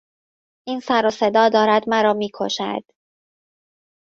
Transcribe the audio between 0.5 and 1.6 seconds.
این سروصدا